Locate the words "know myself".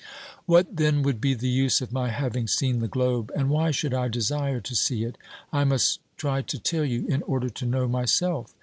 7.67-8.51